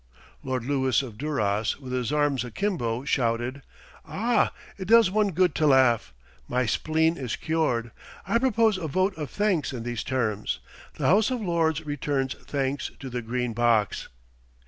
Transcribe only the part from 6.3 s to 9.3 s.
My spleen is cured. I propose a vote of